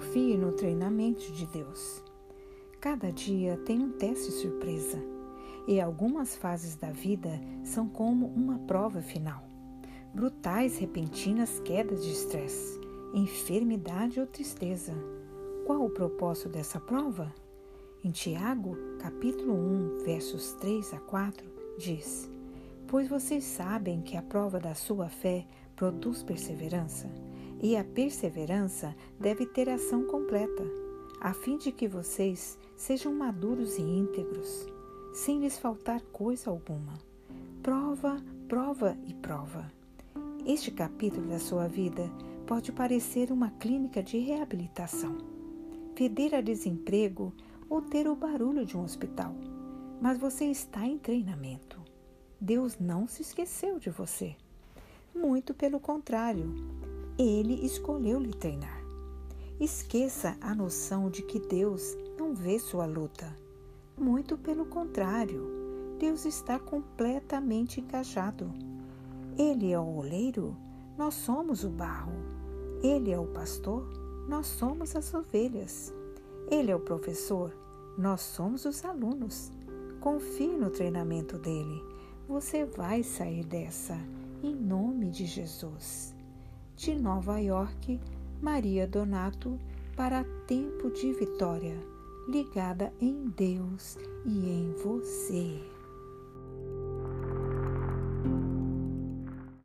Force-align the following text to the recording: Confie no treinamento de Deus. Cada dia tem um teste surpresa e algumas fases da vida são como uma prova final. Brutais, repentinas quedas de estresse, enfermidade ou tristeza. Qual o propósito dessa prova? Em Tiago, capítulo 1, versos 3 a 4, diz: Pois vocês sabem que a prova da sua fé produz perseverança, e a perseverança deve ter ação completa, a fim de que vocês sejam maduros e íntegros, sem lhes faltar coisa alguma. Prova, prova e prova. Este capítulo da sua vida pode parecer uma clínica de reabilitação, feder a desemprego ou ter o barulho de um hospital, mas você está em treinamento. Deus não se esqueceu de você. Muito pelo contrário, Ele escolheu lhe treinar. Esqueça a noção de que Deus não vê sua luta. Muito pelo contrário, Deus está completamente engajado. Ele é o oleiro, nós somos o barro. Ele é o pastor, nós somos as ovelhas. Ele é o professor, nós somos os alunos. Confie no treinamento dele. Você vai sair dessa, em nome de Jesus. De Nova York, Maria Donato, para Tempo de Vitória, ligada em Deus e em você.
Confie 0.00 0.34
no 0.34 0.52
treinamento 0.52 1.30
de 1.30 1.44
Deus. 1.44 2.02
Cada 2.80 3.12
dia 3.12 3.58
tem 3.66 3.80
um 3.80 3.92
teste 3.92 4.32
surpresa 4.32 4.98
e 5.68 5.78
algumas 5.78 6.34
fases 6.34 6.74
da 6.74 6.90
vida 6.90 7.38
são 7.62 7.86
como 7.86 8.28
uma 8.28 8.58
prova 8.60 9.02
final. 9.02 9.44
Brutais, 10.14 10.78
repentinas 10.78 11.60
quedas 11.60 12.02
de 12.02 12.12
estresse, 12.12 12.80
enfermidade 13.12 14.18
ou 14.18 14.26
tristeza. 14.26 14.94
Qual 15.66 15.84
o 15.84 15.90
propósito 15.90 16.48
dessa 16.48 16.80
prova? 16.80 17.30
Em 18.02 18.10
Tiago, 18.10 18.78
capítulo 19.00 19.52
1, 19.52 20.04
versos 20.06 20.54
3 20.54 20.94
a 20.94 20.98
4, 21.00 21.46
diz: 21.78 22.26
Pois 22.86 23.06
vocês 23.06 23.44
sabem 23.44 24.00
que 24.00 24.16
a 24.16 24.22
prova 24.22 24.58
da 24.58 24.74
sua 24.74 25.10
fé 25.10 25.46
produz 25.76 26.22
perseverança, 26.22 27.06
e 27.62 27.76
a 27.76 27.84
perseverança 27.84 28.94
deve 29.18 29.46
ter 29.46 29.68
ação 29.68 30.04
completa, 30.04 30.64
a 31.20 31.34
fim 31.34 31.58
de 31.58 31.70
que 31.70 31.86
vocês 31.86 32.58
sejam 32.76 33.12
maduros 33.12 33.76
e 33.76 33.82
íntegros, 33.82 34.66
sem 35.12 35.40
lhes 35.40 35.58
faltar 35.58 36.00
coisa 36.12 36.50
alguma. 36.50 36.94
Prova, 37.62 38.16
prova 38.48 38.96
e 39.06 39.12
prova. 39.12 39.70
Este 40.46 40.70
capítulo 40.70 41.28
da 41.28 41.38
sua 41.38 41.68
vida 41.68 42.10
pode 42.46 42.72
parecer 42.72 43.30
uma 43.30 43.50
clínica 43.50 44.02
de 44.02 44.18
reabilitação, 44.18 45.18
feder 45.94 46.34
a 46.34 46.40
desemprego 46.40 47.34
ou 47.68 47.82
ter 47.82 48.08
o 48.08 48.16
barulho 48.16 48.64
de 48.64 48.76
um 48.76 48.82
hospital, 48.82 49.34
mas 50.00 50.18
você 50.18 50.46
está 50.46 50.86
em 50.86 50.98
treinamento. 50.98 51.78
Deus 52.40 52.78
não 52.78 53.06
se 53.06 53.20
esqueceu 53.20 53.78
de 53.78 53.90
você. 53.90 54.34
Muito 55.14 55.52
pelo 55.52 55.78
contrário, 55.78 56.54
Ele 57.22 57.66
escolheu 57.66 58.18
lhe 58.18 58.32
treinar. 58.32 58.82
Esqueça 59.60 60.38
a 60.40 60.54
noção 60.54 61.10
de 61.10 61.20
que 61.20 61.38
Deus 61.38 61.94
não 62.18 62.34
vê 62.34 62.58
sua 62.58 62.86
luta. 62.86 63.36
Muito 63.94 64.38
pelo 64.38 64.64
contrário, 64.64 65.46
Deus 65.98 66.24
está 66.24 66.58
completamente 66.58 67.78
engajado. 67.78 68.50
Ele 69.36 69.70
é 69.70 69.78
o 69.78 69.98
oleiro, 69.98 70.56
nós 70.96 71.12
somos 71.12 71.62
o 71.62 71.68
barro. 71.68 72.14
Ele 72.82 73.10
é 73.10 73.18
o 73.18 73.26
pastor, 73.26 73.86
nós 74.26 74.46
somos 74.46 74.96
as 74.96 75.12
ovelhas. 75.12 75.92
Ele 76.50 76.70
é 76.70 76.74
o 76.74 76.80
professor, 76.80 77.54
nós 77.98 78.22
somos 78.22 78.64
os 78.64 78.82
alunos. 78.82 79.52
Confie 80.00 80.56
no 80.56 80.70
treinamento 80.70 81.36
dele. 81.36 81.84
Você 82.26 82.64
vai 82.64 83.02
sair 83.02 83.44
dessa, 83.44 83.98
em 84.42 84.56
nome 84.56 85.10
de 85.10 85.26
Jesus. 85.26 86.18
De 86.82 86.94
Nova 86.94 87.38
York, 87.38 88.00
Maria 88.40 88.86
Donato, 88.86 89.60
para 89.94 90.24
Tempo 90.46 90.90
de 90.90 91.12
Vitória, 91.12 91.76
ligada 92.26 92.90
em 92.98 93.28
Deus 93.36 93.98
e 94.24 94.48
em 94.48 94.72
você. 94.82 95.60